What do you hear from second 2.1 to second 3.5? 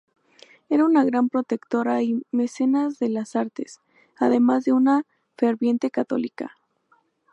mecenas de las